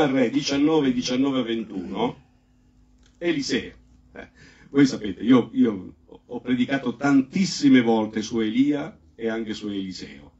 [0.00, 2.20] Vogliamo leggere in Prima Re 19, 19, 21
[3.18, 3.72] Eliseo.
[4.12, 4.28] Eh,
[4.70, 5.94] voi sapete, io, io
[6.26, 10.32] ho predicato tantissime volte su Elia e anche su Eliseo.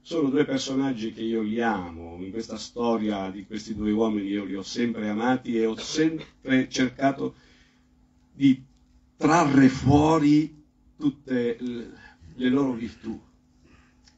[0.00, 4.44] Sono due personaggi che io li amo, in questa storia di questi due uomini io
[4.44, 7.34] li ho sempre amati e ho sempre cercato
[8.32, 8.62] di
[9.16, 10.62] trarre fuori
[10.96, 11.56] tutte
[12.34, 13.20] le loro virtù.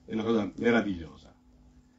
[0.04, 1.13] È una cosa meravigliosa.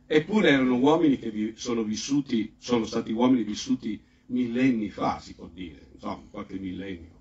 [0.07, 5.89] Eppure erano uomini che sono vissuti, sono stati uomini vissuti millenni fa, si può dire,
[5.93, 7.19] insomma, qualche millennio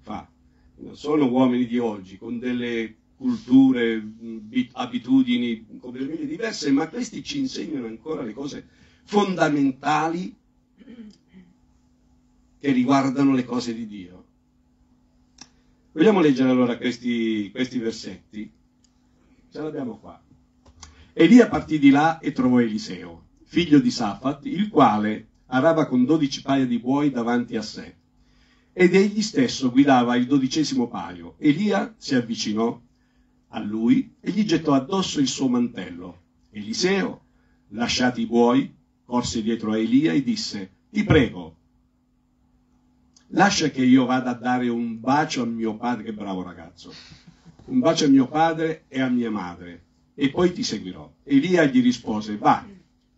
[0.00, 0.28] fa.
[0.76, 4.02] Non sono uomini di oggi, con delle culture,
[4.72, 8.66] abitudini completamente diverse, ma questi ci insegnano ancora le cose
[9.04, 10.34] fondamentali
[12.58, 14.24] che riguardano le cose di Dio.
[15.92, 18.50] Vogliamo leggere allora questi, questi versetti?
[19.50, 20.20] Ce l'abbiamo qua.
[21.14, 26.40] Elia partì di là e trovò Eliseo, figlio di Safat, il quale arava con dodici
[26.40, 27.96] paia di buoi davanti a sé.
[28.72, 31.34] Ed egli stesso guidava il dodicesimo paio.
[31.36, 32.80] Elia si avvicinò
[33.48, 36.20] a lui e gli gettò addosso il suo mantello.
[36.50, 37.24] Eliseo,
[37.68, 38.74] lasciati i buoi,
[39.04, 41.56] corse dietro a Elia e disse, ti prego,
[43.28, 46.90] lascia che io vada a dare un bacio a mio padre, che bravo ragazzo,
[47.66, 49.82] un bacio a mio padre e a mia madre,
[50.14, 51.10] e poi ti seguirò.
[51.24, 52.66] Elia gli rispose, va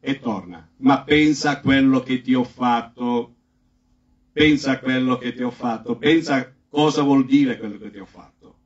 [0.06, 3.34] e torna, ma pensa a quello che ti ho fatto,
[4.32, 7.98] pensa a quello che ti ho fatto, pensa a cosa vuol dire quello che ti
[7.98, 8.56] ho fatto.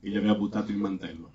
[0.00, 1.32] E gli aveva buttato il mantello.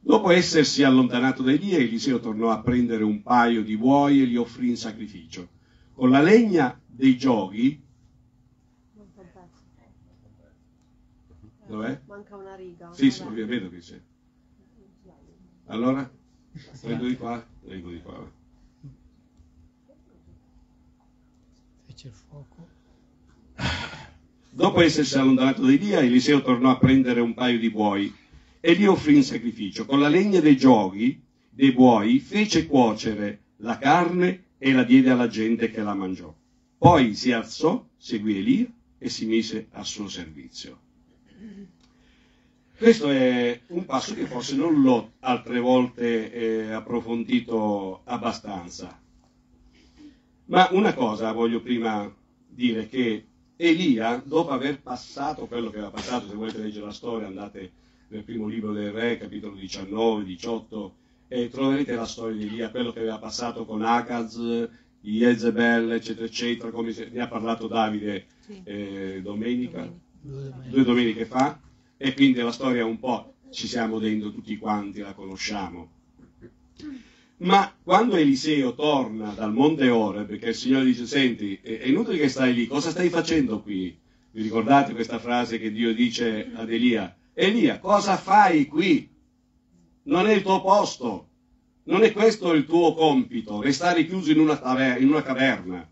[0.00, 4.36] Dopo essersi allontanato da Elia, Eliseo tornò a prendere un paio di buoi e li
[4.36, 5.48] offrì in sacrificio.
[5.92, 7.82] Con la legna dei giochi
[11.68, 12.00] Dov'è?
[12.06, 12.90] Manca una riga.
[12.94, 14.00] Sì, sì, vedo che c'è.
[15.68, 16.10] Allora?
[16.82, 17.46] Leggo di qua?
[17.64, 18.30] Leggo di qua.
[21.86, 22.68] Fece il fuoco.
[24.50, 28.12] Dopo essersi allontanato da Elia, Eliseo tornò a prendere un paio di buoi
[28.60, 29.84] e li offrì in sacrificio.
[29.84, 31.20] Con la legna dei giochi,
[31.50, 36.34] dei buoi, fece cuocere la carne e la diede alla gente che la mangiò.
[36.78, 38.66] Poi si alzò, seguì Elia
[38.98, 40.80] e si mise a suo servizio.
[42.78, 48.96] Questo è un passo che forse non l'ho altre volte eh, approfondito abbastanza.
[50.44, 52.08] Ma una cosa voglio prima
[52.46, 57.26] dire che Elia, dopo aver passato quello che aveva passato, se volete leggere la storia
[57.26, 57.72] andate
[58.10, 60.94] nel primo libro del Re, capitolo 19, 18,
[61.26, 64.68] e troverete la storia di Elia, quello che aveva passato con Akaz,
[65.00, 68.26] Jezebel, eccetera, eccetera, come ne ha parlato Davide
[68.62, 71.58] eh, domenica, due domeniche fa,
[71.98, 75.90] e quindi la storia un po' ci siamo dentro tutti quanti, la conosciamo.
[77.38, 82.28] Ma quando Eliseo torna dal monte Ore, perché il Signore dice, senti, è inutile che
[82.28, 83.96] stai lì, cosa stai facendo qui?
[84.30, 87.14] Vi ricordate questa frase che Dio dice ad Elia?
[87.34, 89.08] Elia, cosa fai qui?
[90.04, 91.28] Non è il tuo posto,
[91.84, 95.88] non è questo il tuo compito, restare chiuso in una, taver- in una caverna.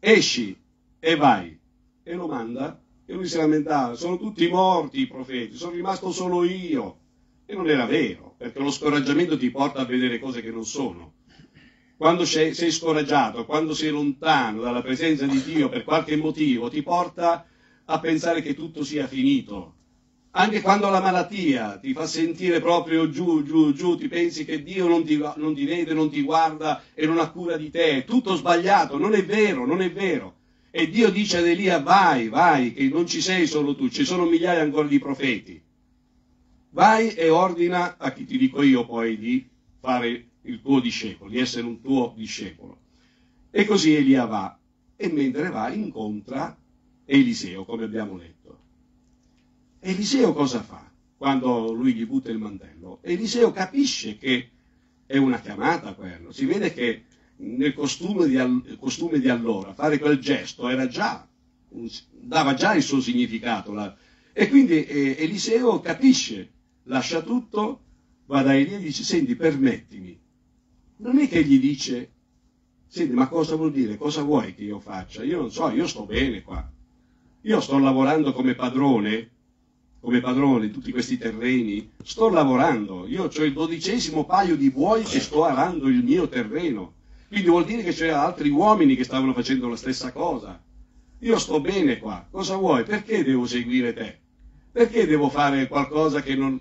[0.00, 0.56] Esci
[0.98, 1.58] e vai.
[2.02, 6.44] E lo manda e lui si lamentava, sono tutti morti i profeti, sono rimasto solo
[6.44, 6.98] io.
[7.46, 11.12] E non era vero, perché lo scoraggiamento ti porta a vedere cose che non sono.
[11.96, 17.46] Quando sei, scoraggiato, quando sei lontano dalla presenza di Dio per qualche motivo, ti porta
[17.84, 19.74] a pensare che tutto sia finito.
[20.32, 24.88] Anche quando la malattia ti fa sentire proprio giù, giù, giù, ti pensi che Dio
[24.88, 28.04] non ti, non ti vede, non ti guarda e non ha cura di te.
[28.04, 30.34] Tutto sbagliato, non è vero, non è vero.
[30.76, 34.24] E Dio dice ad Elia, vai, vai, che non ci sei solo tu, ci sono
[34.24, 35.62] migliaia ancora di profeti.
[36.70, 39.48] Vai e ordina a chi ti dico io poi di
[39.78, 42.76] fare il tuo discepolo, di essere un tuo discepolo.
[43.52, 44.58] E così Elia va,
[44.96, 46.58] e mentre va incontra
[47.04, 48.58] Eliseo, come abbiamo letto.
[49.78, 52.98] Eliseo cosa fa quando lui gli butta il mantello?
[53.02, 54.50] Eliseo capisce che
[55.06, 57.04] è una chiamata quello, si vede che
[57.36, 61.26] nel costume di, costume di allora, fare quel gesto già,
[62.10, 63.72] dava già il suo significato.
[63.72, 63.94] La,
[64.32, 66.50] e quindi eh, Eliseo capisce,
[66.84, 67.82] lascia tutto,
[68.26, 70.18] va da Elia e dice, senti, permettimi.
[70.96, 72.12] Non è che gli dice,
[72.86, 73.96] senti, ma cosa vuol dire?
[73.96, 75.22] Cosa vuoi che io faccia?
[75.22, 76.68] Io non so, io sto bene qua.
[77.42, 79.30] Io sto lavorando come padrone,
[80.00, 83.06] come padrone di tutti questi terreni, sto lavorando.
[83.06, 86.92] Io ho il dodicesimo paio di buoi che sto arando il mio terreno.
[87.34, 90.62] Quindi vuol dire che c'erano altri uomini che stavano facendo la stessa cosa.
[91.18, 92.84] Io sto bene qua, cosa vuoi?
[92.84, 94.20] Perché devo seguire te?
[94.70, 96.56] Perché devo fare qualcosa che non,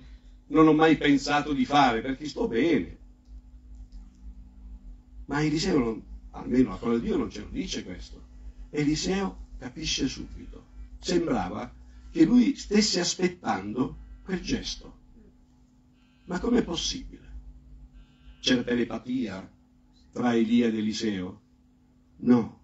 [0.48, 2.02] non ho mai pensato di fare?
[2.02, 2.98] Perché sto bene.
[5.25, 8.20] Ma Eliseo, non, almeno la parola di Dio non ce lo dice questo.
[8.72, 10.66] Eliseo capisce subito.
[10.98, 11.72] Sembrava
[12.10, 14.92] che lui stesse aspettando quel gesto.
[16.24, 17.22] Ma com'è possibile?
[18.40, 19.53] C'era telepatia
[20.13, 21.42] tra Elia ed Eliseo?
[22.18, 22.62] No,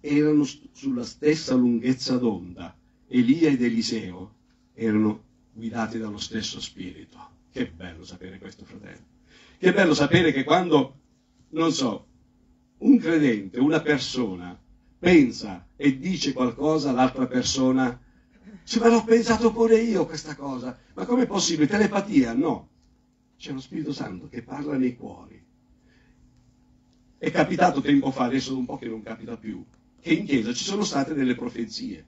[0.00, 2.76] erano sulla stessa lunghezza d'onda.
[3.08, 4.34] Elia ed Eliseo
[4.74, 5.22] erano
[5.52, 7.34] guidati dallo stesso spirito.
[7.52, 9.14] Che bello sapere questo, fratello.
[9.58, 10.98] Che bello sapere che quando,
[11.50, 12.06] non so,
[12.78, 14.58] un credente, una persona,
[14.98, 17.98] pensa e dice qualcosa, l'altra persona
[18.62, 20.76] dice, ma l'ho pensato pure io questa cosa.
[20.94, 21.68] Ma com'è possibile?
[21.68, 22.32] Telepatia?
[22.32, 22.70] No.
[23.36, 25.45] C'è lo Spirito Santo che parla nei cuori.
[27.18, 29.64] È capitato tempo fa, adesso un po' che non capita più,
[30.00, 32.06] che in chiesa ci sono state delle profezie.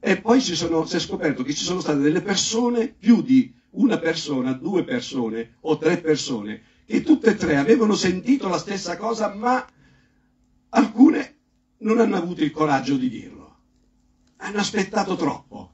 [0.00, 3.98] E poi sono, si è scoperto che ci sono state delle persone, più di una
[3.98, 9.32] persona, due persone o tre persone, che tutte e tre avevano sentito la stessa cosa,
[9.34, 9.64] ma
[10.70, 11.36] alcune
[11.78, 13.56] non hanno avuto il coraggio di dirlo.
[14.38, 15.69] Hanno aspettato troppo.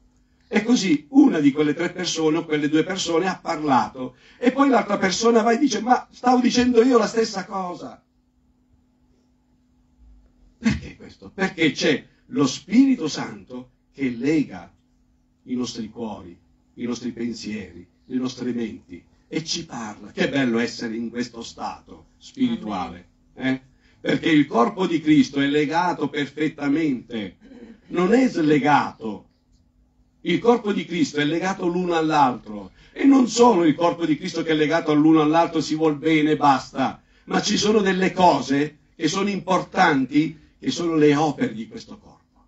[0.49, 4.69] E così una di quelle tre persone o quelle due persone ha parlato e poi
[4.69, 8.01] l'altra persona va e dice ma stavo dicendo io la stessa cosa.
[10.59, 11.31] Perché questo?
[11.35, 14.73] Perché c'è lo Spirito Santo che lega
[15.45, 16.37] i nostri cuori,
[16.75, 20.13] i nostri pensieri, le nostre menti e ci parla.
[20.13, 23.61] Che bello essere in questo stato spirituale, eh?
[24.01, 27.37] perché il corpo di Cristo è legato perfettamente,
[27.89, 29.25] non è slegato.
[30.27, 32.73] Il corpo di Cristo è legato l'uno all'altro.
[32.93, 36.33] E non solo il corpo di Cristo che è legato l'uno all'altro si vuol bene
[36.33, 41.69] e basta, ma ci sono delle cose che sono importanti, che sono le opere di
[41.69, 42.45] questo corpo.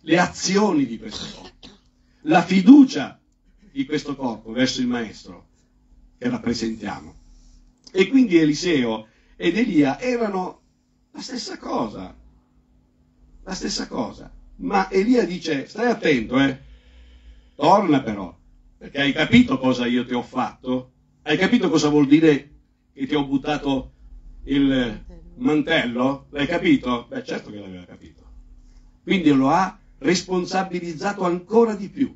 [0.00, 1.68] Le azioni di questo corpo,
[2.22, 3.18] la fiducia
[3.58, 5.46] di questo corpo verso il Maestro
[6.18, 7.14] che rappresentiamo.
[7.92, 10.60] E quindi Eliseo ed Elia erano
[11.12, 12.14] la stessa cosa,
[13.42, 14.30] la stessa cosa.
[14.56, 16.64] Ma Elia dice, stai attento, eh,
[17.56, 18.38] torna però,
[18.78, 20.92] perché hai capito cosa io ti ho fatto?
[21.22, 22.50] Hai capito cosa vuol dire
[22.92, 23.92] che ti ho buttato
[24.44, 25.04] il
[25.36, 26.26] mantello?
[26.30, 27.06] L'hai capito?
[27.08, 28.22] Beh, certo che l'aveva capito.
[29.02, 32.14] Quindi lo ha responsabilizzato ancora di più.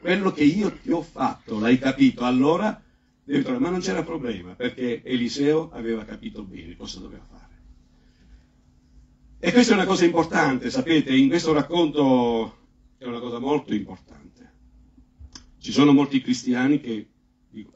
[0.00, 2.24] Quello che io ti ho fatto, l'hai capito?
[2.24, 2.82] Allora,
[3.58, 7.46] ma non c'era problema, perché Eliseo aveva capito bene cosa doveva fare.
[9.40, 12.56] E questa è una cosa importante, sapete, in questo racconto
[12.96, 14.37] è una cosa molto importante.
[15.60, 17.08] Ci sono molti cristiani che,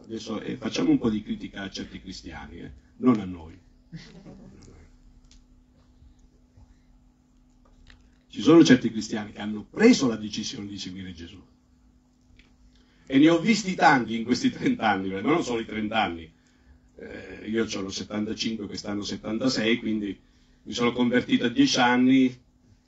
[0.05, 3.58] adesso eh, facciamo un po' di critica a certi cristiani, eh, non a noi.
[8.29, 11.43] Ci sono certi cristiani che hanno preso la decisione di seguire Gesù.
[13.05, 16.32] E ne ho visti tanti in questi 30 anni, ma non solo i 30 anni.
[16.96, 20.19] Eh, io ho 75, quest'anno 76, quindi
[20.62, 22.43] mi sono convertito a 10 anni.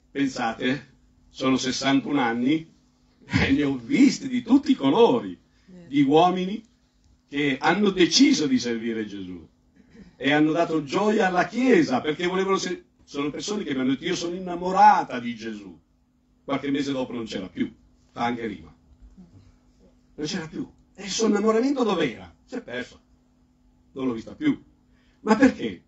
[0.09, 0.93] Pensate,
[1.29, 2.74] sono 61 anni
[3.51, 5.37] ne ho visti di tutti i colori,
[5.87, 6.63] di uomini
[7.27, 9.47] che hanno deciso di servire Gesù
[10.15, 14.05] e hanno dato gioia alla Chiesa perché volevano servire sono persone che mi hanno detto
[14.05, 15.79] io sono innamorata di Gesù.
[16.43, 17.73] Qualche mese dopo non c'era più,
[18.11, 18.75] fa anche rima.
[20.15, 20.67] Non c'era più.
[20.95, 22.33] E il suo innamoramento dov'era?
[22.45, 22.99] Si è perso.
[23.93, 24.61] Non l'ho vista più.
[25.21, 25.83] Ma perché?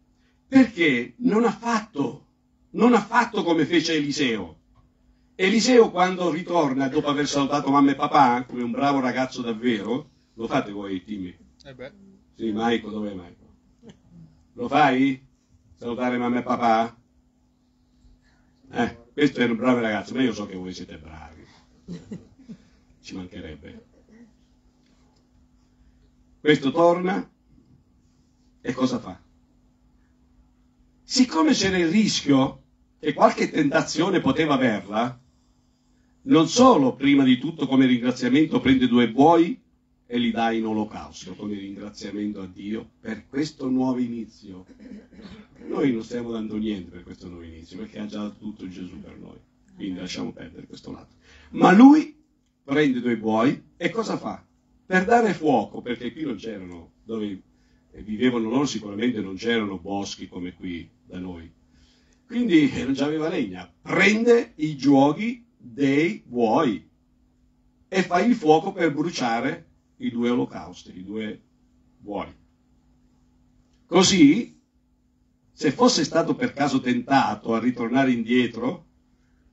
[0.48, 2.26] Perché non ha fatto,
[2.72, 4.60] non ha fatto come fece Eliseo.
[5.40, 10.48] Eliseo quando ritorna dopo aver salutato mamma e papà, come un bravo ragazzo davvero, lo
[10.48, 11.38] fate voi Timmy?
[11.64, 11.92] Eh beh.
[12.34, 13.46] Sì, Maico, dov'è Maico?
[14.54, 15.24] Lo fai?
[15.76, 16.98] Salutare mamma e papà?
[18.72, 21.46] Eh, questo è un bravo ragazzo, ma io so che voi siete bravi.
[23.00, 23.86] Ci mancherebbe.
[26.40, 27.30] Questo torna
[28.60, 29.22] e cosa fa?
[31.04, 32.64] Siccome c'era il rischio
[33.00, 35.26] che qualche tentazione poteva averla,
[36.28, 39.60] non solo prima di tutto come ringraziamento prende due buoi
[40.06, 44.66] e li dà in olocausto come ringraziamento a Dio per questo nuovo inizio.
[45.68, 49.00] Noi non stiamo dando niente per questo nuovo inizio perché ha già dato tutto Gesù
[49.02, 49.38] per noi,
[49.76, 51.16] quindi lasciamo perdere questo lato.
[51.52, 52.16] Ma lui
[52.64, 54.46] prende due buoi e cosa fa?
[54.86, 57.42] Per dare fuoco, perché qui non c'erano, dove
[57.92, 61.50] vivevano loro sicuramente non c'erano boschi come qui da noi.
[62.26, 63.70] Quindi non c'aveva legna.
[63.82, 66.88] Prende i giuoghi dei buoi
[67.88, 69.66] e fa il fuoco per bruciare
[69.98, 71.42] i due olocausti, i due
[71.98, 72.34] buoni.
[73.86, 74.60] Così,
[75.52, 78.86] se fosse stato per caso tentato a ritornare indietro,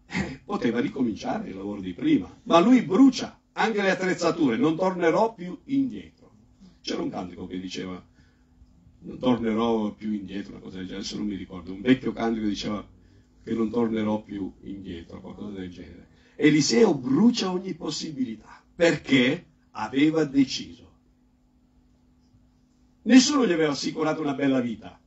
[0.06, 2.28] eh, poteva ricominciare il lavoro di prima.
[2.44, 6.32] Ma lui brucia anche le attrezzature, non tornerò più indietro.
[6.80, 8.04] C'era un cantico che diceva,
[9.00, 12.46] non tornerò più indietro, una cosa del genere, adesso non mi ricordo, un vecchio cantico
[12.46, 12.84] diceva
[13.44, 16.08] che non tornerò più indietro, qualcosa del genere.
[16.36, 20.82] Eliseo brucia ogni possibilità perché aveva deciso.
[23.02, 24.98] Nessuno gli aveva assicurato una bella vita.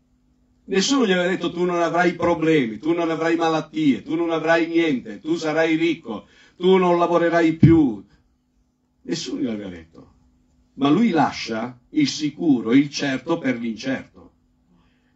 [0.66, 4.68] Nessuno gli aveva detto tu non avrai problemi, tu non avrai malattie, tu non avrai
[4.68, 6.28] niente, tu sarai ricco,
[6.58, 8.06] tu non lavorerai più.
[9.02, 10.14] Nessuno gli aveva detto.
[10.74, 14.32] Ma lui lascia il sicuro, il certo per l'incerto.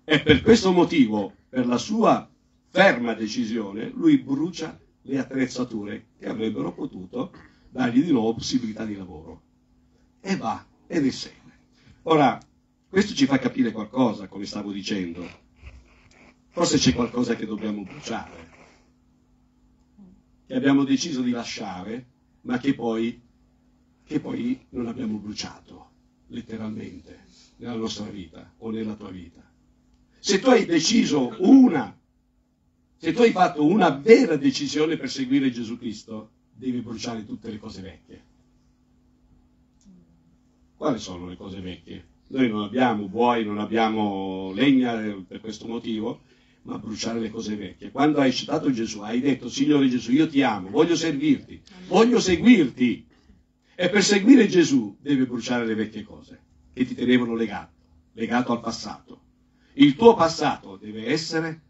[0.03, 2.30] E per questo motivo, per la sua
[2.71, 7.33] ferma decisione, lui brucia le attrezzature che avrebbero potuto
[7.69, 9.41] dargli di nuovo possibilità di lavoro.
[10.21, 11.51] E va ed esegue.
[12.03, 12.39] Ora,
[12.87, 15.27] questo ci fa capire qualcosa, come stavo dicendo.
[16.47, 18.49] Forse c'è qualcosa che dobbiamo bruciare,
[20.45, 22.07] che abbiamo deciso di lasciare,
[22.41, 23.21] ma che poi,
[24.03, 25.89] che poi non abbiamo bruciato,
[26.27, 27.25] letteralmente,
[27.57, 29.41] nella nostra vita o nella tua vita.
[30.19, 31.97] Se tu hai deciso una,
[33.03, 37.57] se tu hai fatto una vera decisione per seguire Gesù Cristo, devi bruciare tutte le
[37.57, 38.23] cose vecchie.
[40.77, 42.05] Quali sono le cose vecchie?
[42.27, 44.93] Noi non abbiamo buoi, non abbiamo legna
[45.27, 46.21] per questo motivo,
[46.61, 47.89] ma bruciare le cose vecchie.
[47.89, 53.07] Quando hai citato Gesù, hai detto, Signore Gesù, io ti amo, voglio servirti, voglio seguirti.
[53.73, 56.39] E per seguire Gesù devi bruciare le vecchie cose
[56.71, 57.71] che ti tenevano legato,
[58.13, 59.21] legato al passato.
[59.73, 61.61] Il tuo passato deve essere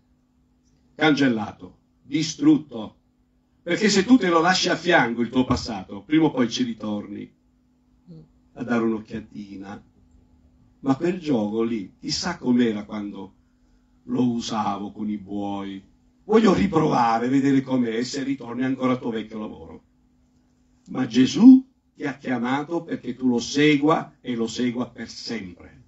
[1.02, 2.96] cancellato, distrutto,
[3.64, 6.62] perché se tu te lo lasci a fianco il tuo passato, prima o poi ci
[6.62, 7.28] ritorni
[8.54, 9.84] a dare un'occhiatina.
[10.82, 13.34] Ma quel gioco lì, chissà com'era quando
[14.04, 15.84] lo usavo con i buoi.
[16.24, 19.84] Voglio riprovare, vedere com'è e se ritorni ancora al tuo vecchio lavoro.
[20.90, 25.81] Ma Gesù ti ha chiamato perché tu lo segua e lo segua per sempre.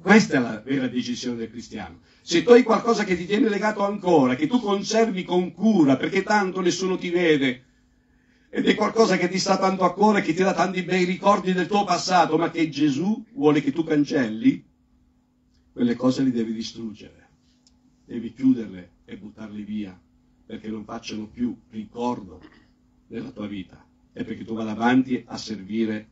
[0.00, 2.00] Questa è la vera decisione del cristiano.
[2.22, 6.22] Se tu hai qualcosa che ti tiene legato ancora, che tu conservi con cura, perché
[6.22, 7.64] tanto nessuno ti vede,
[8.48, 11.52] ed è qualcosa che ti sta tanto a cuore, che ti dà tanti bei ricordi
[11.52, 14.64] del tuo passato, ma che Gesù vuole che tu cancelli,
[15.72, 17.28] quelle cose li devi distruggere,
[18.04, 19.98] devi chiuderle e buttarle via,
[20.46, 22.40] perché non facciano più ricordo
[23.08, 26.08] nella tua vita e perché tu vada avanti a servire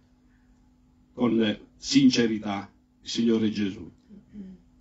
[1.13, 2.69] con sincerità
[3.03, 3.91] il Signore Gesù.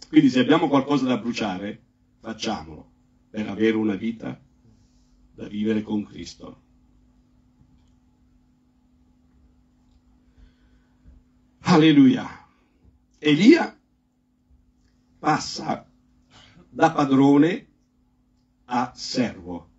[0.08, 1.82] Quindi se abbiamo qualcosa da bruciare,
[2.20, 2.90] facciamolo
[3.30, 4.40] per avere una vita
[5.34, 6.62] da vivere con Cristo.
[11.60, 12.28] Alleluia.
[13.18, 13.80] Elia
[15.20, 15.88] passa
[16.70, 17.68] da padrone
[18.66, 19.70] a servo.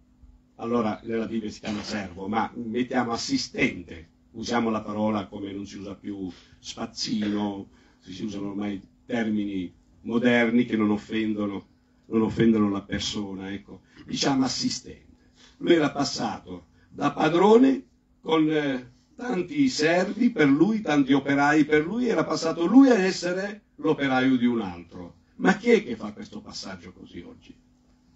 [0.56, 4.10] Allora nella Bibbia si chiama servo, ma mettiamo assistente.
[4.32, 7.68] Usiamo la parola come non si usa più spazzino,
[8.10, 11.66] si usano ormai termini moderni che non offendono,
[12.06, 13.82] non offendono la persona, ecco.
[14.04, 15.30] diciamo assistente.
[15.58, 17.86] Lui era passato da padrone
[18.20, 23.62] con eh, tanti servi per lui, tanti operai per lui, era passato lui a essere
[23.76, 25.20] l'operaio di un altro.
[25.36, 27.54] Ma chi è che fa questo passaggio così oggi?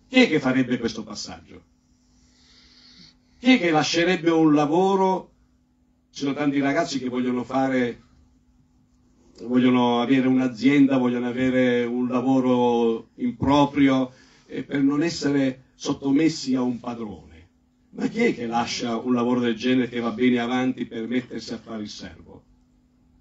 [0.08, 1.62] Chi è che farebbe questo passaggio?
[3.38, 5.32] Chi è che lascerebbe un lavoro?
[6.10, 8.05] Ci sono tanti ragazzi che vogliono fare
[9.42, 14.12] vogliono avere un'azienda, vogliono avere un lavoro improprio
[14.46, 17.48] eh, per non essere sottomessi a un padrone.
[17.90, 21.52] Ma chi è che lascia un lavoro del genere che va bene avanti per mettersi
[21.52, 22.44] a fare il servo?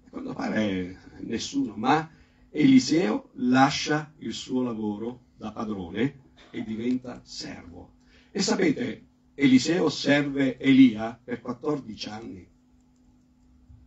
[0.06, 2.08] A quanto pare nessuno, ma
[2.50, 7.94] Eliseo lascia il suo lavoro da padrone e diventa servo.
[8.30, 12.48] E sapete, Eliseo serve Elia per 14 anni.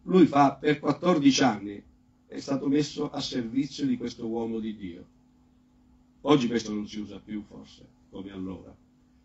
[0.04, 1.84] Lui fa per 14 anni
[2.30, 5.08] è stato messo a servizio di questo uomo di Dio.
[6.22, 8.74] Oggi questo non si usa più forse, come allora,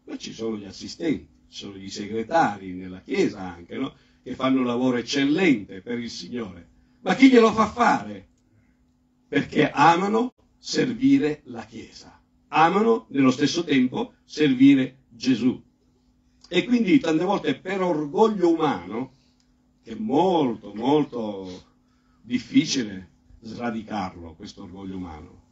[0.04, 3.94] ma ci sono gli assistenti, ci sono gli segretari nella Chiesa anche, no?
[4.22, 6.66] che fanno un lavoro eccellente per il Signore.
[7.02, 8.26] Ma chi glielo fa fare?
[9.28, 12.18] Perché amano servire la Chiesa,
[12.48, 15.62] amano nello stesso tempo servire Gesù.
[16.48, 19.12] E quindi tante volte per orgoglio umano,
[19.82, 21.72] che molto, molto
[22.24, 25.42] difficile sradicarlo, questo orgoglio umano.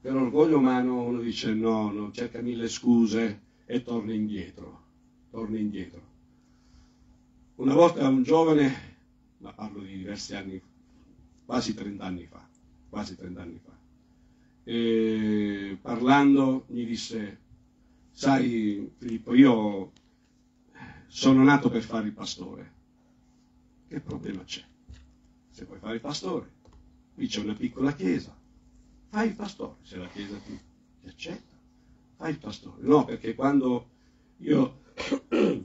[0.00, 4.82] Per orgoglio umano uno dice no, no, cerca mille scuse e torna indietro,
[5.30, 6.02] torna indietro.
[7.56, 8.96] Una volta un giovane,
[9.38, 10.60] ma parlo di diversi anni,
[11.44, 12.46] quasi 30 anni fa,
[12.88, 13.76] quasi 30 anni fa,
[14.64, 17.38] e parlando mi disse,
[18.10, 19.92] sai Filippo, io
[21.06, 22.72] sono nato per fare il pastore.
[23.88, 24.67] Che problema c'è?
[25.58, 26.52] Se vuoi fare il pastore,
[27.14, 28.32] qui c'è una piccola chiesa,
[29.08, 30.56] fai il pastore, se la chiesa ti,
[31.00, 31.56] ti accetta,
[32.14, 32.76] fai il pastore.
[32.82, 33.88] No, perché quando
[34.36, 34.82] io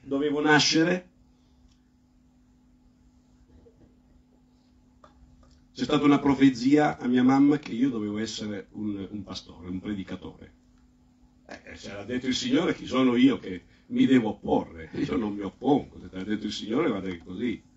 [0.00, 1.10] dovevo nascere,
[5.72, 9.80] c'è stata una profezia a mia mamma che io dovevo essere un, un pastore, un
[9.80, 10.54] predicatore.
[11.46, 14.88] Eh, se l'ha detto il Signore, chi sono io che mi devo opporre?
[14.92, 17.74] Io non mi oppongo, se l'ha detto il Signore va bene così.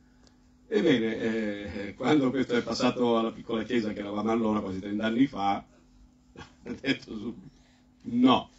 [0.71, 5.25] Ebbene, eh, quando questo è passato alla piccola chiesa che eravamo allora, quasi 30 anni
[5.25, 7.57] fa, ha detto subito
[8.01, 8.49] no.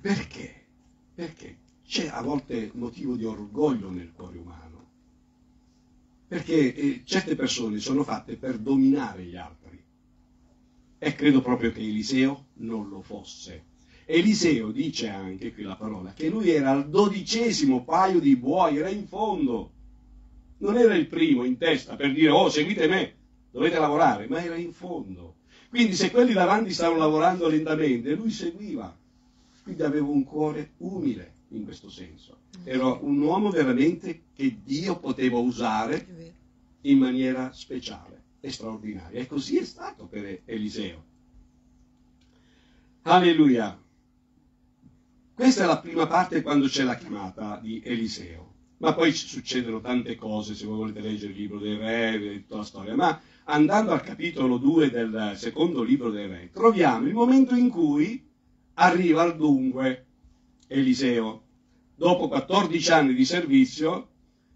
[0.00, 0.64] Perché?
[1.14, 4.86] Perché c'è a volte motivo di orgoglio nel cuore umano.
[6.26, 9.80] Perché eh, certe persone sono fatte per dominare gli altri.
[10.98, 13.72] E credo proprio che Eliseo non lo fosse.
[14.06, 18.88] Eliseo dice anche qui la parola che lui era al dodicesimo paio di buoi, era
[18.88, 19.70] in fondo.
[20.64, 23.14] Non era il primo in testa per dire oh seguite me,
[23.50, 25.36] dovete lavorare, ma era in fondo.
[25.68, 28.96] Quindi se quelli davanti stavano lavorando lentamente, lui seguiva.
[29.62, 32.44] Quindi aveva un cuore umile in questo senso.
[32.64, 36.32] Era un uomo veramente che Dio poteva usare
[36.80, 39.20] in maniera speciale e straordinaria.
[39.20, 41.04] E così è stato per Eliseo.
[43.02, 43.78] Alleluia.
[45.34, 48.53] Questa è la prima parte quando c'è la chiamata di Eliseo.
[48.78, 52.64] Ma poi succedono tante cose, se voi volete leggere il libro dei re, tutta la
[52.64, 52.94] storia.
[52.94, 58.22] Ma andando al capitolo 2 del secondo libro dei re, troviamo il momento in cui
[58.74, 60.06] arriva al dunque
[60.66, 61.42] Eliseo.
[61.94, 64.08] Dopo 14 anni di servizio,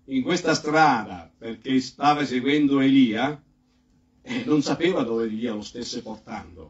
[0.07, 3.41] in questa strada, perché stava seguendo Elia,
[4.23, 6.67] e non sapeva dove Elia lo stesse portando.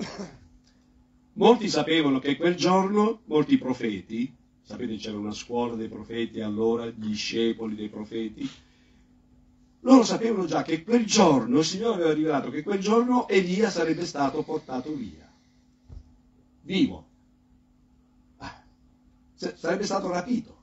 [1.34, 4.32] Molti sapevano che quel giorno, molti profeti,
[4.68, 8.46] sapete c'era una scuola dei profeti allora, gli discepoli dei profeti,
[9.80, 14.04] loro sapevano già che quel giorno, il Signore aveva rivelato che quel giorno Elia sarebbe
[14.04, 15.26] stato portato via,
[16.60, 17.08] vivo,
[18.36, 18.62] ah,
[19.36, 20.56] sarebbe stato rapito.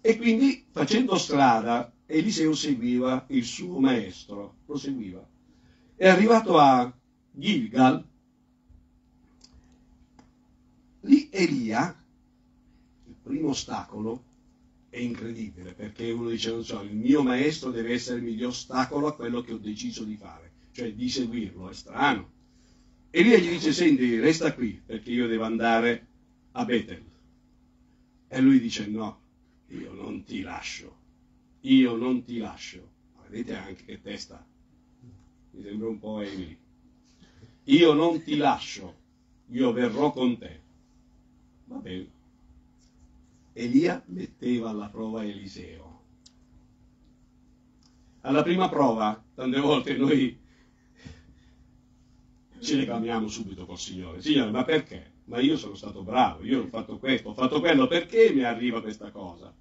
[0.00, 5.22] E quindi facendo strada, Eliseo seguiva il suo maestro, lo seguiva.
[5.94, 6.90] È arrivato a
[7.30, 8.02] Gilgal,
[11.04, 12.04] lì Elia,
[13.06, 14.32] il primo ostacolo,
[14.88, 19.08] è incredibile, perché uno dice, non so, il mio maestro deve essere il miglior ostacolo
[19.08, 22.30] a quello che ho deciso di fare, cioè di seguirlo, è strano.
[23.10, 26.06] Elia gli dice, senti, resta qui, perché io devo andare
[26.52, 27.02] a Betel.
[28.28, 29.20] E lui dice, no,
[29.68, 30.96] io non ti lascio,
[31.60, 32.92] io non ti lascio.
[33.28, 34.46] Vedete anche che testa,
[35.50, 36.56] mi sembra un po' Emily.
[37.64, 38.94] Io non ti lascio,
[39.48, 40.63] io verrò con te.
[41.74, 42.06] Va bene.
[43.52, 46.02] Elia metteva alla prova Eliseo.
[48.20, 50.38] Alla prima prova, tante volte noi
[52.60, 54.22] ci reclamiamo subito col Signore.
[54.22, 55.12] Signore, ma perché?
[55.24, 58.80] Ma io sono stato bravo, io ho fatto questo, ho fatto quello, perché mi arriva
[58.80, 59.52] questa cosa?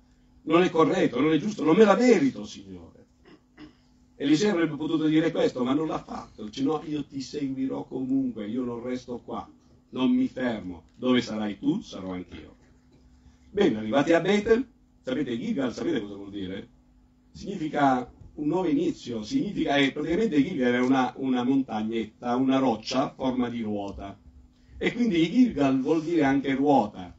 [0.43, 3.05] Non è corretto, non è giusto, non me la merito, Signore.
[4.15, 6.45] Eliseo avrebbe potuto dire questo, ma non l'ha fatto.
[6.45, 9.49] Dice, no, io ti seguirò comunque, io non resto qua,
[9.93, 10.83] non mi fermo.
[10.95, 12.55] Dove sarai tu, sarò anch'io.
[13.49, 14.67] Bene, arrivati a Betel,
[15.01, 16.67] sapete Gilgal, sapete cosa vuol dire?
[17.31, 23.13] Significa un nuovo inizio, significa che praticamente Gilgal è una, una montagnetta, una roccia a
[23.13, 24.17] forma di ruota.
[24.77, 27.15] E quindi Gilgal vuol dire anche ruota.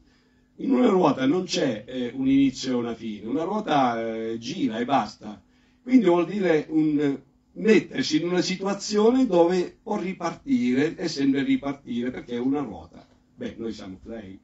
[0.57, 4.79] In una ruota non c'è eh, un inizio e una fine, una ruota eh, gira
[4.79, 5.41] e basta.
[5.83, 7.19] Quindi vuol dire un,
[7.55, 13.07] mettersi in una situazione dove può ripartire e sempre ripartire perché è una ruota.
[13.37, 14.39] Beh, noi siamo play,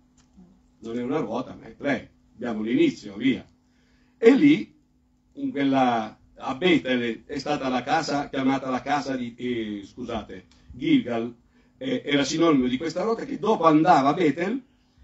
[0.80, 3.44] non è una ruota ma è play, abbiamo l'inizio, via.
[4.18, 4.74] E lì,
[5.34, 11.34] in quella, a Betel è stata la casa, chiamata la casa di, eh, scusate, Gilgal,
[11.78, 14.62] eh, era sinonimo di questa ruota che dopo andava a Betel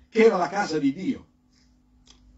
[0.09, 1.27] che era la casa di Dio.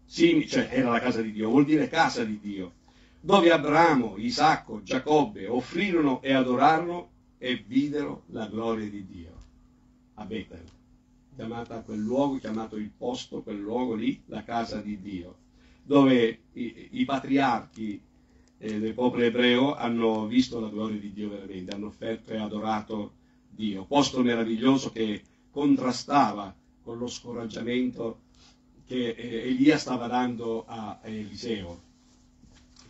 [0.05, 2.73] Sì, cioè era la casa di Dio, vuol dire casa di Dio,
[3.19, 9.37] dove Abramo, Isacco, Giacobbe offrirono e adorarono e videro la gloria di Dio.
[10.15, 10.63] A Betel,
[11.35, 15.37] chiamata quel luogo, chiamato il posto, quel luogo lì, la casa di Dio,
[15.83, 18.01] dove i, i patriarchi
[18.57, 23.13] eh, del popolo ebreo hanno visto la gloria di Dio veramente, hanno offerto e adorato
[23.49, 23.85] Dio.
[23.85, 26.53] Posto meraviglioso che contrastava
[26.83, 28.21] con lo scoraggiamento
[28.85, 31.87] che eh, Elia stava dando a Eliseo.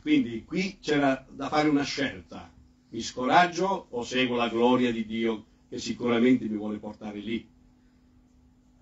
[0.01, 2.51] Quindi qui c'era da fare una scelta,
[2.89, 7.47] mi scoraggio o seguo la gloria di Dio che sicuramente mi vuole portare lì.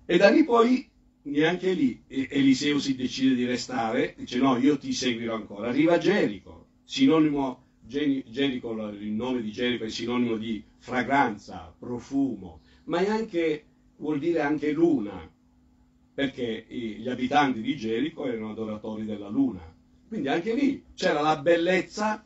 [0.06, 0.88] E da lì poi,
[1.24, 5.68] neanche lì, Eliseo si decide di restare, dice no, io ti seguirò ancora.
[5.68, 13.66] Arriva Gerico, sinonimo Gerico, il nome di Gerico è sinonimo di fragranza, profumo, ma anche,
[13.98, 15.30] vuol dire anche luna,
[16.14, 19.76] perché gli abitanti di Gerico erano adoratori della luna.
[20.08, 22.26] Quindi anche lì c'era la bellezza,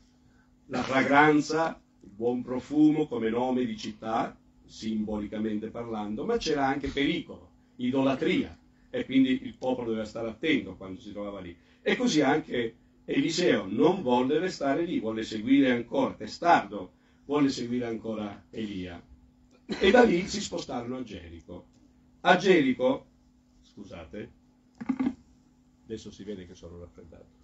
[0.67, 7.50] la fragranza, il buon profumo come nome di città, simbolicamente parlando, ma c'era anche pericolo,
[7.78, 8.56] idolatria,
[8.89, 11.58] e quindi il popolo doveva stare attento quando si trovava lì.
[11.82, 16.94] E così anche Eliseo non volle restare lì, volle seguire ancora, testardo,
[17.26, 19.02] volle seguire ancora Elia.
[19.65, 21.65] E da lì si spostarono a Gerico.
[22.22, 23.08] A Gerico,
[23.62, 24.32] scusate,
[25.84, 27.40] adesso si vede che sono raffreddato.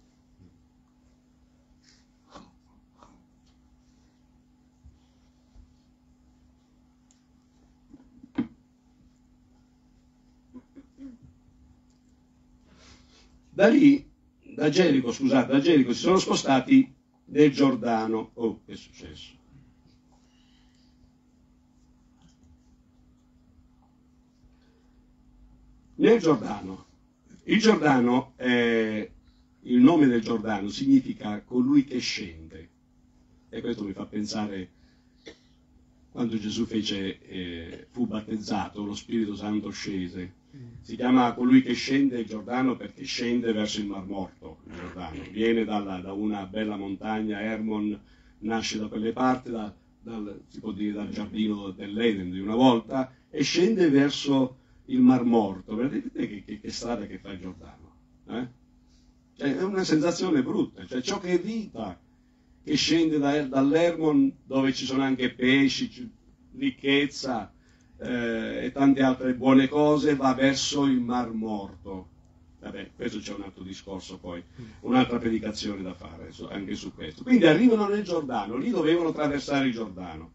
[13.58, 14.08] Da lì
[14.54, 16.94] da Gerico, scusate, da Gerico si sono spostati
[17.24, 18.30] nel Giordano.
[18.34, 19.32] Oh, che è successo?
[25.96, 26.86] Nel Giordano.
[27.46, 29.10] Il Giordano, è,
[29.62, 32.68] il nome del Giordano significa colui che scende.
[33.48, 34.70] E questo mi fa pensare
[36.12, 40.46] quando Gesù fece, eh, fu battezzato, lo Spirito Santo scese
[40.80, 45.22] si chiama colui che scende il Giordano perché scende verso il Mar Morto, il Giordano.
[45.30, 47.98] Viene dalla, da una bella montagna, Hermon
[48.40, 53.12] nasce da quelle parti, da, dal, si può dire dal giardino dell'Eden di una volta,
[53.30, 54.56] e scende verso
[54.86, 55.74] il Mar Morto.
[55.74, 57.92] Vedete che, che, che strada che fa il Giordano?
[58.28, 58.46] Eh?
[59.36, 61.98] Cioè, è una sensazione brutta, cioè ciò che è vita,
[62.64, 66.10] che scende da, dall'Hermon dove ci sono anche pesci,
[66.56, 67.52] ricchezza,
[67.98, 72.16] eh, e tante altre buone cose, va verso il Mar Morto.
[72.60, 74.42] Vabbè, questo c'è un altro discorso poi,
[74.80, 77.22] un'altra predicazione da fare anche su questo.
[77.22, 80.32] Quindi arrivano nel Giordano, lì dovevano attraversare il Giordano.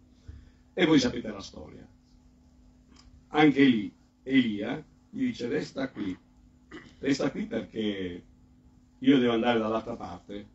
[0.73, 1.85] E voi sapete la storia.
[3.29, 3.91] Anche lì
[4.23, 6.17] Elia gli dice resta qui,
[6.99, 8.23] resta qui perché
[8.97, 10.51] io devo andare dall'altra parte.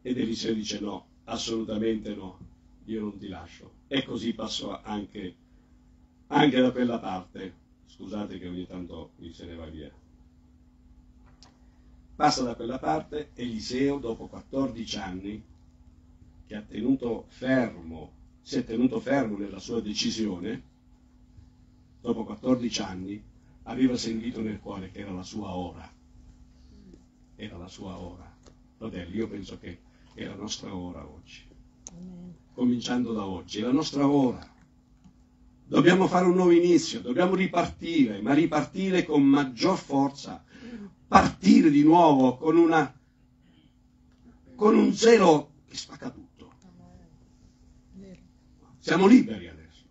[0.00, 2.38] Ed Eliseo dice no, assolutamente no,
[2.84, 3.72] io non ti lascio.
[3.88, 5.34] E così passò anche
[6.34, 7.62] anche da quella parte.
[7.86, 9.90] Scusate che ogni tanto mi se ne va via.
[12.16, 15.42] Passa da quella parte Eliseo dopo 14 anni
[16.46, 20.62] che ha tenuto fermo, si è tenuto fermo nella sua decisione,
[22.00, 23.22] dopo 14 anni
[23.62, 25.90] aveva sentito nel cuore che era la sua ora.
[27.36, 28.32] Era la sua ora.
[28.76, 29.78] Fratelli, io penso che
[30.14, 31.42] è la nostra ora oggi.
[32.52, 34.53] Cominciando da oggi, è la nostra ora.
[35.66, 40.44] Dobbiamo fare un nuovo inizio, dobbiamo ripartire, ma ripartire con maggior forza,
[41.08, 42.92] partire di nuovo con, una,
[44.54, 46.52] con un zelo che spacca tutto.
[48.78, 49.84] Siamo liberi adesso.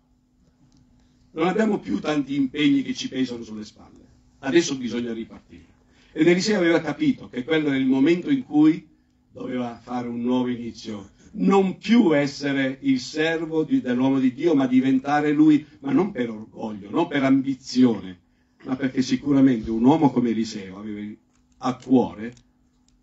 [1.32, 4.06] Non abbiamo più tanti impegni che ci pesano sulle spalle.
[4.38, 5.72] Adesso bisogna ripartire.
[6.12, 8.88] Ed Eliseo aveva capito che quello era il momento in cui
[9.32, 14.66] doveva fare un nuovo inizio non più essere il servo di, dell'uomo di Dio, ma
[14.66, 18.20] diventare lui, ma non per orgoglio, non per ambizione,
[18.64, 21.12] ma perché sicuramente un uomo come Eliseo aveva
[21.58, 22.32] a cuore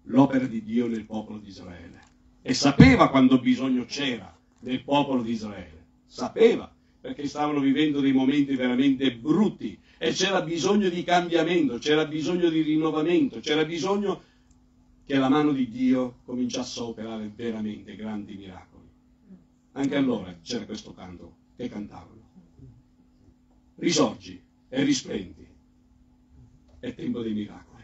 [0.04, 2.00] l'opera di Dio nel popolo di Israele.
[2.41, 8.56] E sapeva quando bisogno c'era nel popolo di Israele, sapeva perché stavano vivendo dei momenti
[8.56, 9.78] veramente brutti.
[9.98, 14.24] E c'era bisogno di cambiamento, c'era bisogno di rinnovamento, c'era bisogno
[15.12, 18.88] che la mano di Dio cominciasse a operare veramente grandi miracoli.
[19.74, 22.30] Anche allora c'era questo canto che cantavano.
[23.76, 25.45] Risorgi e risplendi.
[26.80, 27.84] È tempo dei miracoli.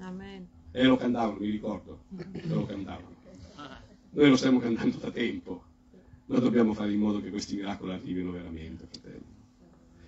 [0.00, 0.46] Amen.
[0.70, 2.02] E lo cantavano, mi ricordo,
[2.48, 3.16] lo cantavano.
[4.10, 5.64] Noi lo stiamo cantando da tempo,
[6.26, 9.27] ma dobbiamo fare in modo che questi miracoli arrivino veramente, fratelli.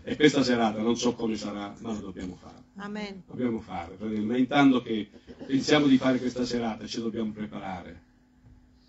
[0.02, 2.62] E questa serata non so come sarà, ma lo dobbiamo fare.
[2.76, 3.22] Amen.
[3.26, 5.10] Dobbiamo fare, ma intanto che
[5.46, 8.08] pensiamo di fare questa serata ci dobbiamo preparare.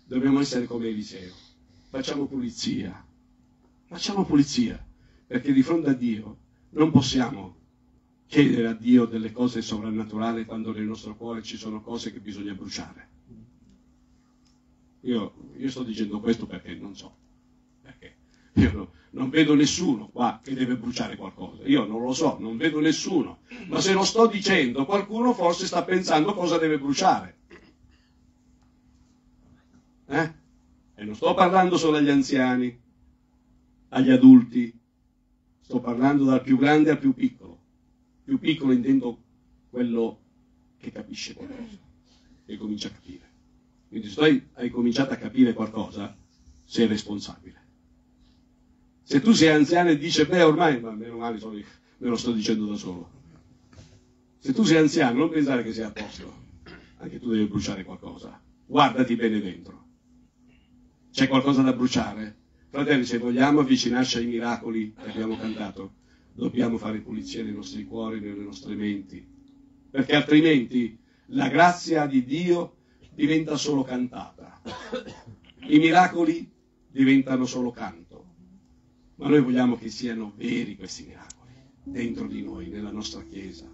[0.04, 1.32] Dobbiamo essere come Eliseo.
[1.90, 3.04] Facciamo pulizia.
[3.86, 4.82] Facciamo pulizia,
[5.26, 6.38] perché di fronte a Dio
[6.70, 7.56] non possiamo
[8.26, 12.54] chiedere a Dio delle cose sovrannaturali quando nel nostro cuore ci sono cose che bisogna
[12.54, 13.08] bruciare.
[15.02, 17.14] Io, io sto dicendo questo perché non so.
[17.82, 18.16] Perché
[18.54, 21.66] io no, non vedo nessuno qua che deve bruciare qualcosa.
[21.66, 23.40] Io non lo so, non vedo nessuno.
[23.68, 27.36] Ma se lo sto dicendo, qualcuno forse sta pensando cosa deve bruciare.
[30.06, 30.32] Eh?
[30.94, 32.78] E non sto parlando solo agli anziani,
[33.88, 34.78] agli adulti,
[35.60, 37.60] sto parlando dal più grande al più piccolo.
[38.24, 39.22] Più piccolo intendo
[39.68, 40.20] quello
[40.78, 41.78] che capisce qualcosa,
[42.46, 43.30] che comincia a capire.
[43.88, 46.16] Quindi se tu hai cominciato a capire qualcosa,
[46.64, 47.61] sei responsabile.
[49.12, 51.66] Se tu sei anziano e dici, beh ormai, ma meno male sono io,
[51.98, 53.10] me lo sto dicendo da solo.
[54.38, 56.34] Se tu sei anziano, non pensare che sia a posto,
[56.96, 58.42] anche tu devi bruciare qualcosa.
[58.64, 59.84] Guardati bene dentro.
[61.10, 62.36] C'è qualcosa da bruciare?
[62.70, 65.92] Fratelli, se vogliamo avvicinarci ai miracoli che abbiamo cantato,
[66.32, 69.22] dobbiamo fare pulizia nei nostri cuori, nelle nostre menti,
[69.90, 72.76] perché altrimenti la grazia di Dio
[73.14, 74.62] diventa solo cantata,
[75.68, 76.50] i miracoli
[76.88, 78.11] diventano solo canto,
[79.22, 81.52] ma noi vogliamo che siano veri questi miracoli
[81.84, 83.70] dentro di noi, nella nostra Chiesa.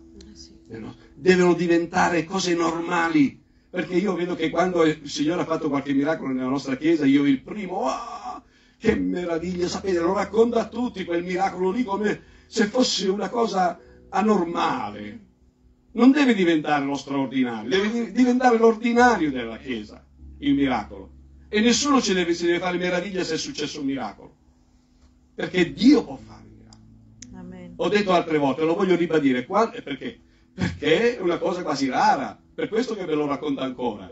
[1.15, 6.35] Devono diventare cose normali, perché io vedo che quando il Signore ha fatto qualche miracolo
[6.35, 8.43] nella nostra Chiesa, io il primo, oh,
[8.77, 13.81] che meraviglia, sapete, lo racconto a tutti quel miracolo lì come se fosse una cosa
[14.11, 15.27] anormale.
[15.93, 20.05] Non deve diventare lo straordinario, deve diventare l'ordinario della Chiesa,
[20.41, 21.11] il miracolo.
[21.49, 24.38] E nessuno ci deve, si deve fare meraviglia se è successo un miracolo.
[25.39, 26.49] Perché Dio può fare.
[27.33, 27.75] Amen.
[27.77, 30.21] Ho detto altre volte, lo voglio ribadire, perché?
[30.53, 34.11] Perché è una cosa quasi rara, per questo che ve lo racconto ancora.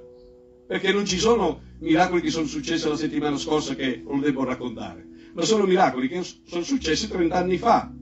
[0.69, 5.05] Perché non ci sono miracoli che sono successi la settimana scorsa che lo devo raccontare,
[5.35, 7.93] ma sono miracoli che sono successi 30 anni fa.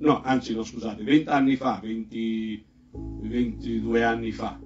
[0.00, 2.66] No, anzi no, scusate, 20 anni fa, 20,
[3.22, 4.60] 22 anni fa.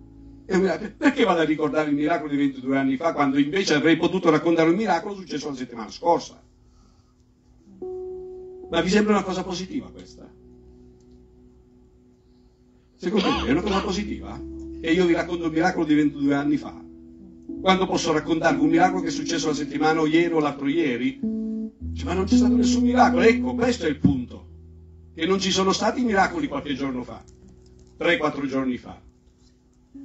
[0.45, 4.71] Perché vado a ricordare il miracolo di 22 anni fa quando invece avrei potuto raccontare
[4.71, 6.43] un miracolo successo la settimana scorsa?
[8.71, 10.29] Ma vi sembra una cosa positiva questa?
[12.97, 14.41] Secondo me è una cosa positiva?
[14.81, 16.83] E io vi racconto il miracolo di 22 anni fa.
[17.61, 21.19] Quando posso raccontarvi un miracolo che è successo la settimana o ieri o l'altro ieri?
[22.05, 23.23] Ma non c'è stato nessun miracolo.
[23.23, 24.47] Ecco, questo è il punto.
[25.15, 27.23] Che non ci sono stati miracoli qualche giorno fa.
[27.99, 29.01] 3-4 giorni fa.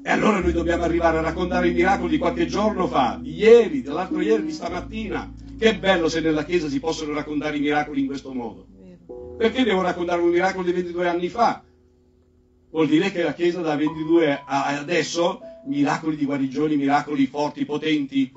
[0.04, 3.82] E allora noi dobbiamo arrivare a raccontare i miracoli di qualche giorno fa, di ieri,
[3.82, 5.32] dell'altro ieri, di stamattina.
[5.62, 8.66] Che bello se nella Chiesa si possono raccontare i miracoli in questo modo.
[9.38, 11.64] Perché devo raccontare un miracolo di 22 anni fa?
[12.72, 18.34] Vuol dire che la Chiesa da 22 a adesso, miracoli di guarigioni, miracoli forti, potenti,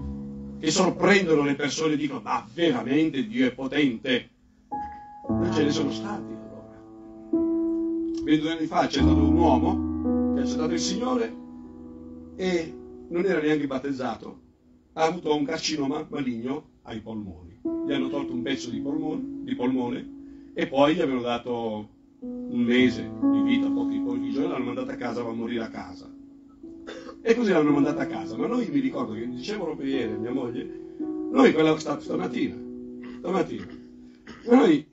[0.60, 4.28] che sorprendono le persone e dicono, ma veramente Dio è potente?
[5.26, 6.78] Ma ce ne sono stati allora.
[8.22, 11.34] 22 anni fa c'è stato un uomo che ha accettato il Signore
[12.37, 12.74] e
[13.08, 14.40] non era neanche battezzato.
[14.92, 17.60] Ha avuto un carcinoma maligno ai polmoni.
[17.86, 20.12] Gli hanno tolto un pezzo di polmone, di polmone
[20.54, 21.88] e poi gli avevano dato
[22.20, 25.68] un mese di vita, pochi, pochi giorni, l'hanno mandata a casa, va a morire a
[25.68, 26.10] casa.
[27.22, 28.36] E così l'hanno mandata a casa.
[28.36, 30.82] Ma noi mi ricordo che dicevo proprio ieri a mia moglie,
[31.32, 32.56] noi quella stamattina,
[33.18, 33.66] stamattina,
[34.48, 34.86] ma noi,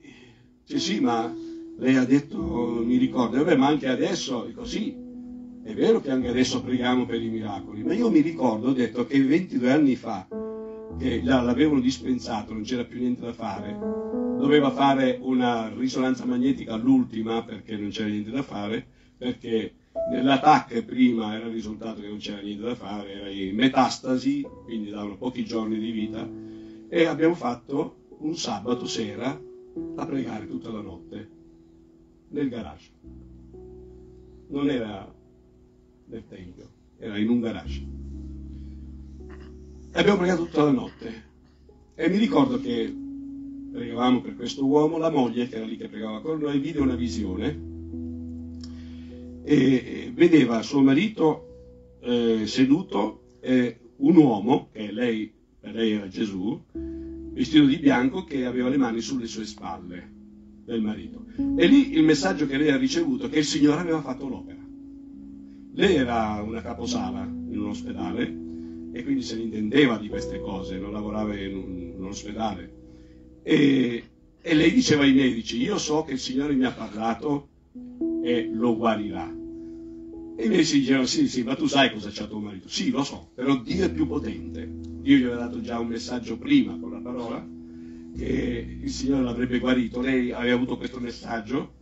[0.64, 1.32] sì sì, ma
[1.78, 5.00] lei ha detto, mi ricordo, vabbè, ma anche adesso è così.
[5.64, 9.06] È vero che anche adesso preghiamo per i miracoli, ma io mi ricordo, ho detto
[9.06, 10.26] che 22 anni fa,
[10.98, 13.76] che l'avevano dispensato, non c'era più niente da fare,
[14.38, 18.84] doveva fare una risonanza magnetica all'ultima perché non c'era niente da fare,
[19.16, 19.74] perché
[20.10, 24.90] nell'attacco prima era il risultato che non c'era niente da fare, era in metastasi, quindi
[24.90, 26.28] davano pochi giorni di vita,
[26.88, 29.40] e abbiamo fatto un sabato sera
[29.96, 31.28] a pregare tutta la notte
[32.28, 32.90] nel garage.
[34.48, 35.12] Non era
[36.06, 37.86] nel tempio, era in un garage.
[39.94, 41.22] E abbiamo pregato tutta la notte.
[41.94, 42.90] E mi ricordo che
[43.72, 46.94] pregavamo per questo uomo, la moglie che era lì che pregava con noi vide una
[46.94, 47.70] visione
[49.44, 57.66] e vedeva suo marito eh, seduto eh, un uomo, che lei, lei era Gesù, vestito
[57.66, 60.10] di bianco che aveva le mani sulle sue spalle
[60.64, 61.26] del marito.
[61.56, 64.60] E lì il messaggio che lei ha ricevuto è che il Signore aveva fatto l'opera.
[65.74, 68.41] Lei era una caposala in un ospedale
[68.92, 72.80] e quindi se ne intendeva di queste cose, non lavorava in un, in un ospedale
[73.42, 74.04] e,
[74.40, 77.48] e lei diceva ai medici, io so che il Signore mi ha parlato
[78.22, 79.28] e lo guarirà.
[80.34, 82.68] E i medici dicevano, sì, sì, ma tu sai cosa c'ha tuo marito?
[82.68, 84.68] Sì, lo so, però Dio è più potente.
[85.00, 87.44] Dio gli aveva dato già un messaggio prima con la parola
[88.16, 90.00] che il Signore l'avrebbe guarito.
[90.00, 91.74] Lei aveva avuto questo messaggio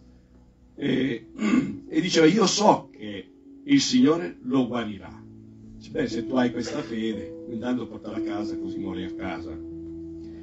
[0.75, 1.27] e,
[1.89, 3.31] e diceva, io so che
[3.65, 5.23] il Signore lo guarirà.
[5.89, 9.57] Beh, se tu hai questa fede, intanto portala a casa così muori a casa.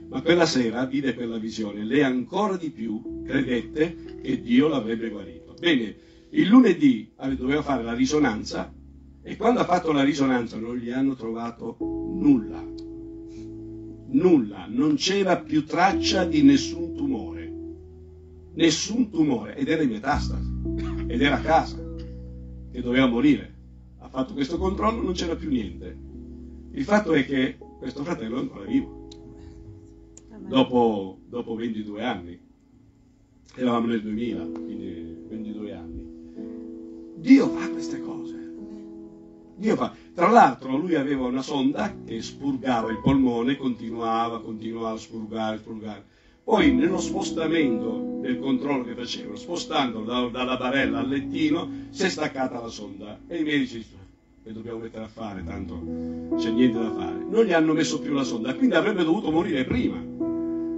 [0.10, 5.54] Ma quella sera vide quella visione, lei ancora di più credette che Dio l'avrebbe guarito.
[5.60, 5.95] Bene,
[6.32, 8.73] il lunedì doveva fare la risonanza
[9.21, 12.63] e quando ha fatto la risonanza non gli hanno trovato nulla.
[14.10, 17.54] Nulla, non c'era più traccia di nessun tumore.
[18.54, 20.50] Nessun tumore, ed era in metastasi,
[21.08, 21.78] ed era a casa,
[22.71, 23.56] che doveva morire.
[24.08, 25.98] Ha fatto questo controllo, non c'era più niente.
[26.72, 29.10] Il fatto è che questo fratello è ancora vivo,
[30.48, 32.39] dopo, dopo 22 anni.
[33.54, 37.15] Eravamo nel 2000, quindi 22 anni.
[37.17, 38.56] Dio fa queste cose.
[39.58, 39.93] Dio fa.
[40.13, 46.06] Tra l'altro lui aveva una sonda che spurgava il polmone, continuava, continuava a spurgare, spurgare.
[46.46, 52.10] Poi nello spostamento del controllo che facevano, spostandolo da, dalla barella al lettino, si è
[52.10, 53.96] staccata la sonda e i medici
[54.48, 55.78] che dobbiamo mettere a fare, tanto
[56.38, 57.26] c'è niente da fare.
[57.30, 59.98] Non gli hanno messo più la sonda, quindi avrebbe dovuto morire prima,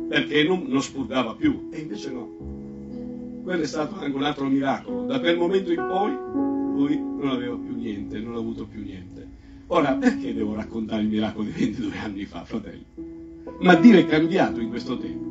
[0.09, 2.27] perché non, non spurgava più, e invece no.
[3.43, 5.05] Quello è stato anche un altro miracolo.
[5.05, 9.27] Da quel momento in poi lui non aveva più niente, non ha avuto più niente.
[9.67, 12.85] Ora, perché devo raccontare il miracolo di 22 anni fa, fratelli?
[13.59, 15.27] Ma Dio è cambiato in questo tempo.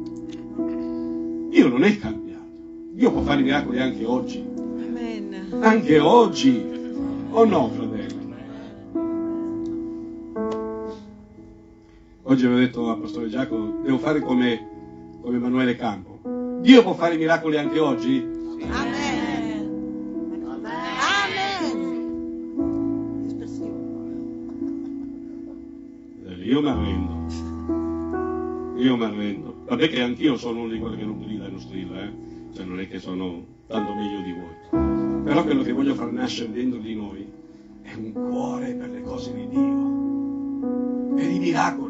[1.51, 2.47] Dio non è cambiato.
[2.93, 4.45] Dio può fare miracoli anche oggi.
[4.57, 5.59] Amen.
[5.61, 6.77] Anche oggi.
[7.31, 7.88] O no, fratelli?
[12.31, 16.21] Oggi avevo detto al pastore Giacomo, devo fare come, come Emanuele Campo.
[16.61, 18.19] Dio può fare miracoli anche oggi?
[18.69, 20.45] Amen.
[21.65, 21.73] Amen.
[23.25, 23.75] Espressivo.
[26.43, 27.17] Io mi arrendo.
[28.77, 29.55] Io mi arrendo.
[29.67, 32.13] Vabbè che anch'io sono uno di quelli che non grida e non strilla, eh?
[32.55, 35.23] Cioè non è che sono tanto meglio di voi.
[35.25, 37.27] Però quello che voglio far nascere dentro di noi
[37.81, 41.88] è un cuore per le cose di Dio, per i miracoli.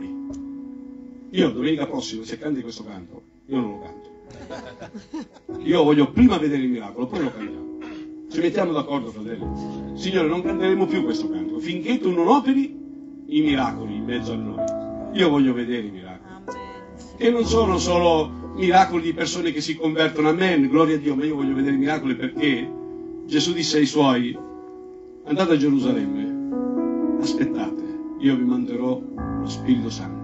[1.31, 5.61] Io domenica prossima, se canti questo canto, io non lo canto.
[5.63, 7.79] Io voglio prima vedere il miracolo, poi lo cantiamo.
[8.31, 9.99] Ci mettiamo d'accordo, fratelli.
[9.99, 12.77] Signore, non canteremo più questo canto finché tu non operi
[13.27, 15.19] i miracoli in mezzo a noi.
[15.19, 16.17] Io voglio vedere i miracoli.
[17.17, 21.25] Che non sono solo miracoli di persone che si convertono, amen, gloria a Dio, ma
[21.25, 22.71] io voglio vedere i miracoli perché
[23.27, 24.37] Gesù disse ai suoi,
[25.25, 27.83] andate a Gerusalemme, aspettate,
[28.19, 30.18] io vi manderò lo Spirito Santo,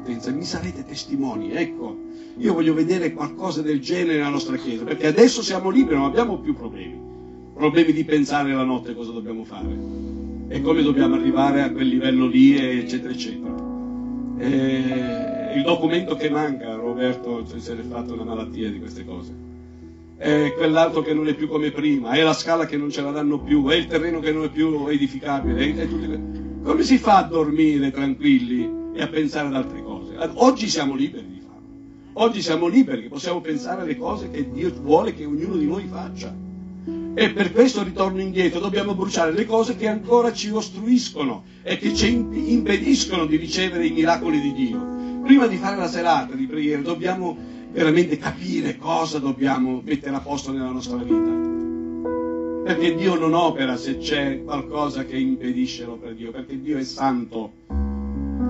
[0.00, 1.96] potenza, mi sarete testimoni, ecco,
[2.38, 6.38] io voglio vedere qualcosa del genere nella nostra Chiesa, perché adesso siamo liberi, non abbiamo
[6.38, 6.98] più problemi,
[7.54, 10.08] problemi di pensare la notte cosa dobbiamo fare
[10.48, 13.54] e come dobbiamo arrivare a quel livello lì, eccetera, eccetera.
[14.38, 19.32] Eh, il documento che manca, Roberto se ne è fatto una malattia di queste cose.
[20.16, 23.10] È quell'altro che non è più come prima, è la scala che non ce la
[23.10, 25.60] danno più, è il terreno che non è più edificabile.
[25.60, 26.20] è- è tutte
[26.62, 29.79] Come si fa a dormire tranquilli e a pensare ad altre?
[30.22, 32.24] Oggi siamo liberi di farlo.
[32.24, 36.34] Oggi siamo liberi possiamo pensare alle cose che Dio vuole che ognuno di noi faccia.
[37.14, 41.94] E per questo ritorno indietro dobbiamo bruciare le cose che ancora ci ostruiscono e che
[41.94, 45.22] ci imp- impediscono di ricevere i miracoli di Dio.
[45.22, 47.36] Prima di fare la serata di preghiera dobbiamo
[47.72, 51.48] veramente capire cosa dobbiamo mettere a posto nella nostra vita.
[52.64, 56.84] Perché Dio non opera se c'è qualcosa che impedisce l'opera di Dio, perché Dio è
[56.84, 57.79] santo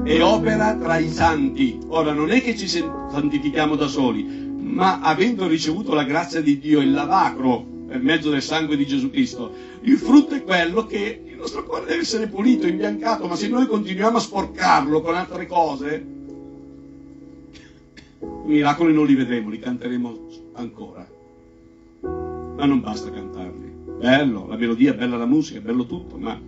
[0.04, 1.78] e opera tra i santi.
[1.88, 6.80] Ora non è che ci santifichiamo da soli, ma avendo ricevuto la grazia di Dio,
[6.80, 11.36] il lavacro per mezzo del sangue di Gesù Cristo, il frutto è quello che il
[11.36, 16.06] nostro cuore deve essere pulito, imbiancato, ma se noi continuiamo a sporcarlo con altre cose,
[18.20, 20.18] i miracoli non li vedremo, li canteremo
[20.54, 21.08] ancora.
[22.02, 23.68] Ma non basta cantarli.
[23.98, 26.38] Bello, la melodia, bella la musica, bello tutto, ma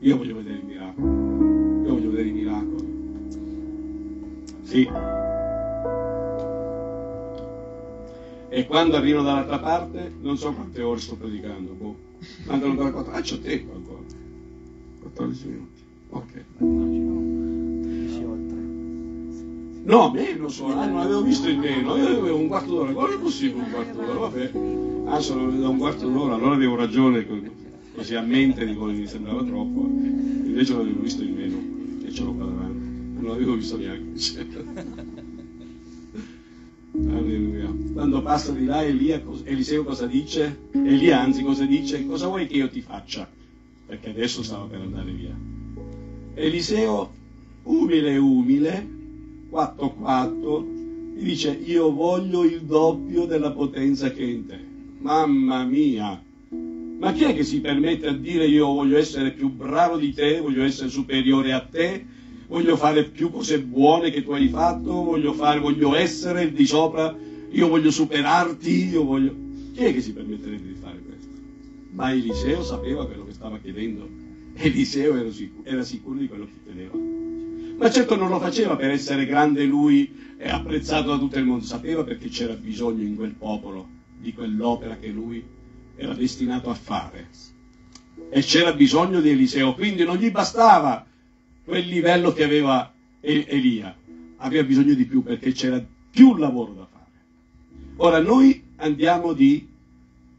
[0.00, 1.08] io voglio vedere i miracoli.
[1.86, 2.94] Io voglio vedere i miracoli.
[4.62, 4.88] Sì.
[8.48, 11.96] E quando arrivo dall'altra parte, non so quante ore sto predicando, boh.
[12.46, 13.12] Mancano ancora 4.
[13.12, 14.02] Ah, c'ho tempo ancora.
[15.00, 15.84] 14 minuti.
[16.10, 16.44] Ok.
[19.86, 23.14] No, meno so, ah, non avevo visto il meno, io avevo un quarto d'ora, come
[23.14, 24.18] è possibile un quarto d'ora?
[24.18, 24.50] Vabbè,
[25.04, 27.24] ah, sono da un quarto d'ora, allora avevo ragione,
[27.96, 31.56] così a mente dico, mi sembrava troppo, invece non avevo visto il meno,
[32.04, 35.24] e ce l'ho qua davanti, non l'avevo visto neanche.
[36.92, 37.74] Alleluia.
[37.92, 40.68] Quando passa di là Elia, Eliseo cosa dice?
[40.72, 42.06] Elia anzi cosa dice?
[42.06, 43.28] Cosa vuoi che io ti faccia?
[43.86, 45.34] Perché adesso stava per andare via.
[46.34, 47.12] Eliseo,
[47.64, 48.86] umile umile,
[49.50, 50.64] 4-4,
[51.16, 54.58] gli dice io voglio il doppio della potenza che è in te.
[54.98, 56.22] Mamma mia!
[56.98, 60.40] Ma chi è che si permette a dire io voglio essere più bravo di te,
[60.40, 62.04] voglio essere superiore a te,
[62.46, 67.14] voglio fare più cose buone che tu hai fatto, voglio, fare, voglio essere di sopra,
[67.50, 69.34] io voglio superarti, io voglio...
[69.74, 71.28] Chi è che si permetterebbe di fare questo?
[71.90, 74.08] Ma Eliseo sapeva quello che stava chiedendo.
[74.54, 76.96] Eliseo era sicuro, era sicuro di quello che chiedeva.
[77.76, 81.62] Ma certo non lo faceva per essere grande lui e apprezzato da tutto il mondo,
[81.62, 83.86] sapeva perché c'era bisogno in quel popolo
[84.18, 85.44] di quell'opera che lui
[85.96, 87.28] era destinato a fare.
[88.30, 91.04] e c'era bisogno di Eliseo, quindi non gli bastava
[91.64, 93.94] quel livello che aveva Elia,
[94.38, 97.10] aveva bisogno di più perché c'era più lavoro da fare.
[97.96, 99.68] Ora noi andiamo di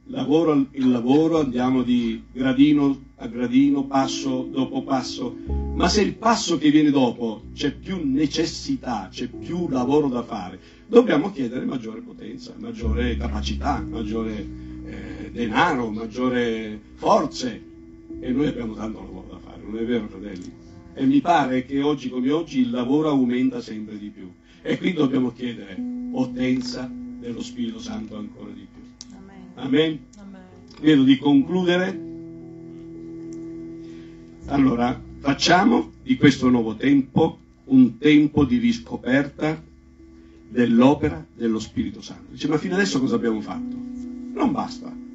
[0.06, 5.36] lavoro in lavoro, andiamo di gradino a gradino, passo dopo passo,
[5.74, 10.60] ma se il passo che viene dopo c'è più necessità, c'è più lavoro da fare,
[10.88, 14.67] dobbiamo chiedere maggiore potenza, maggiore capacità, maggiore
[15.38, 17.62] denaro, maggiore forze
[18.20, 20.52] e noi abbiamo tanto lavoro da fare, non è vero fratelli?
[20.96, 24.32] E mi pare che oggi come oggi il lavoro aumenta sempre di più
[24.64, 25.80] e quindi dobbiamo chiedere
[26.12, 28.82] potenza dello Spirito Santo ancora di più.
[29.54, 30.00] Amen.
[30.16, 30.40] Amen.
[30.82, 32.06] Vedo di concludere.
[34.48, 39.62] Allora, facciamo di questo nuovo tempo un tempo di riscoperta
[40.50, 42.32] dell'opera dello Spirito Santo.
[42.32, 43.76] Dice, ma fino adesso cosa abbiamo fatto?
[44.34, 45.06] Non basta.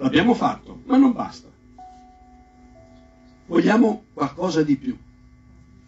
[0.00, 1.46] L'abbiamo fatto, ma non basta.
[3.46, 4.96] Vogliamo qualcosa di più.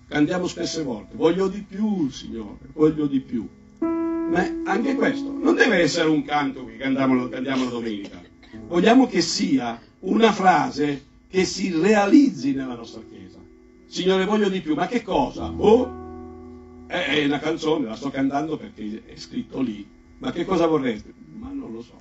[0.07, 3.49] Cantiamo spesse volte, voglio di più, Signore, voglio di più.
[3.79, 8.21] Ma anche questo non deve essere un canto che cantiamo, cantiamo la domenica.
[8.67, 13.39] Vogliamo che sia una frase che si realizzi nella nostra Chiesa.
[13.87, 15.51] Signore, voglio di più, ma che cosa?
[15.51, 19.89] Oh, è una canzone, la sto cantando perché è scritto lì.
[20.19, 21.15] Ma che cosa vorreste?
[21.39, 22.01] Ma non lo so.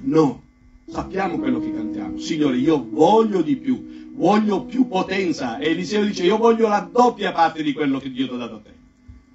[0.00, 0.42] No,
[0.86, 2.18] sappiamo quello che cantiamo.
[2.18, 5.58] Signore, io voglio di più, voglio più potenza.
[5.58, 8.54] E Eliseo dice, io voglio la doppia parte di quello che Dio ti ha dato
[8.54, 8.72] a te.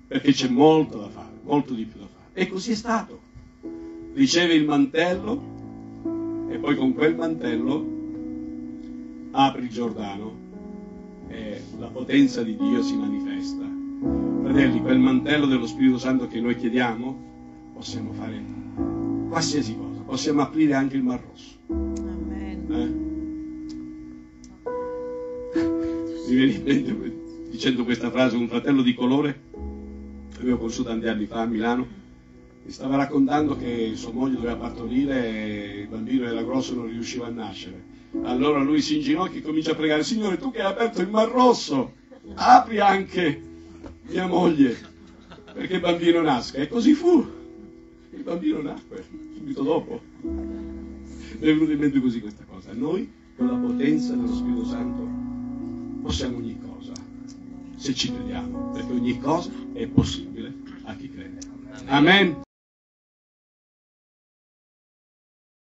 [0.08, 2.30] Perché c'è molto da fare, molto di più da fare.
[2.34, 3.20] E così è stato.
[4.14, 5.58] Riceve il mantello
[6.50, 7.97] e poi con quel mantello
[9.32, 10.47] apri il Giordano
[11.28, 13.64] e la potenza di Dio si manifesta.
[14.41, 17.28] Fratelli, quel mantello dello Spirito Santo che noi chiediamo,
[17.74, 18.43] possiamo fare
[19.30, 21.55] qualsiasi cosa, possiamo aprire anche il Mar Rosso.
[21.68, 22.66] Amen.
[25.53, 25.60] Eh?
[26.28, 27.18] Mi viene in mente
[27.51, 29.39] dicendo questa frase un fratello di colore,
[30.39, 31.88] avevo conosciuto tanti anni fa a Milano,
[32.64, 36.88] mi stava raccontando che sua moglie doveva partorire e il bambino era grosso e non
[36.88, 37.97] riusciva a nascere.
[38.24, 41.30] Allora lui si inginocchia e comincia a pregare, Signore, tu che hai aperto il Mar
[41.30, 41.93] Rosso,
[42.34, 43.41] apri anche
[44.07, 44.76] mia moglie
[45.53, 46.57] perché il bambino nasca.
[46.57, 47.38] E così fu.
[48.12, 50.02] Il bambino nacque subito dopo.
[50.22, 52.74] Mi è venuta in mente così questa cosa.
[52.74, 55.08] Noi, con la potenza dello Spirito Santo,
[56.02, 56.94] possiamo ogni cosa,
[57.76, 61.40] se ci crediamo, perché ogni cosa è possibile a chi crede.
[61.86, 62.42] Amen.